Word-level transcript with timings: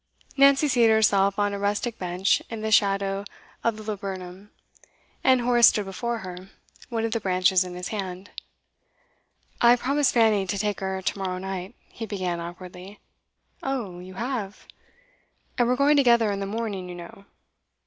Nancy 0.35 0.67
seated 0.67 0.89
herself 0.91 1.37
on 1.37 1.53
a 1.53 1.59
rustic 1.59 1.99
bench 1.99 2.41
in 2.49 2.61
the 2.63 2.71
shadow 2.71 3.23
of 3.63 3.77
the 3.77 3.83
laburnum, 3.83 4.49
and 5.23 5.41
Horace 5.41 5.67
stood 5.67 5.85
before 5.85 6.17
her, 6.25 6.49
one 6.89 7.05
of 7.05 7.11
the 7.11 7.19
branches 7.19 7.63
in 7.63 7.75
his 7.75 7.89
hand. 7.89 8.31
'I 9.61 9.75
promised 9.75 10.15
Fanny 10.15 10.47
to 10.47 10.57
take 10.57 10.79
her 10.79 11.03
to 11.03 11.17
morrow 11.19 11.37
night,' 11.37 11.75
he 11.85 12.07
began 12.07 12.39
awkwardly. 12.39 12.99
'Oh, 13.61 13.99
you 13.99 14.15
have?' 14.15 14.65
'And 15.59 15.67
we're 15.67 15.75
going 15.75 15.97
together 15.97 16.31
in 16.31 16.39
the 16.39 16.47
morning, 16.47 16.89
you 16.89 16.95
know. 16.95 17.25